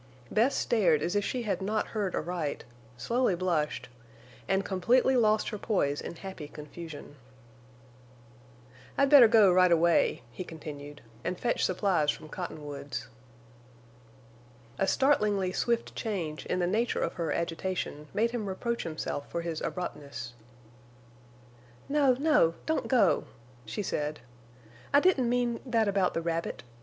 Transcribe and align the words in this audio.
Bess 0.31 0.55
stared 0.55 1.03
as 1.03 1.15
if 1.15 1.23
she 1.23 1.43
had 1.43 1.61
not 1.61 1.89
heard 1.89 2.15
aright, 2.15 2.63
slowly 2.97 3.35
blushed, 3.35 3.87
and 4.47 4.65
completely 4.65 5.15
lost 5.15 5.49
her 5.49 5.59
poise 5.59 6.01
in 6.01 6.15
happy 6.15 6.47
confusion. 6.47 7.17
"I'd 8.97 9.11
better 9.11 9.27
go 9.27 9.51
right 9.53 9.71
away," 9.71 10.23
he 10.31 10.43
continued, 10.43 11.03
"and 11.23 11.39
fetch 11.39 11.63
supplies 11.63 12.09
from 12.09 12.29
Cottonwoods." 12.29 13.09
A 14.79 14.87
startlingly 14.87 15.51
swift 15.53 15.93
change 15.95 16.47
in 16.47 16.57
the 16.57 16.65
nature 16.65 17.03
of 17.03 17.13
her 17.13 17.31
agitation 17.31 18.07
made 18.11 18.31
him 18.31 18.49
reproach 18.49 18.81
himself 18.81 19.29
for 19.29 19.41
his 19.43 19.61
abruptness. 19.61 20.33
"No, 21.87 22.13
no, 22.13 22.55
don't 22.65 22.87
go!" 22.87 23.25
she 23.67 23.83
said. 23.83 24.19
"I 24.95 24.99
didn't 24.99 25.29
mean—that 25.29 25.87
about 25.87 26.15
the 26.15 26.23
rabbit. 26.23 26.63